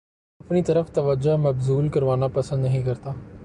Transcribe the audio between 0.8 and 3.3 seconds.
توجہ مبذول کروانا پسند نہیں کرتا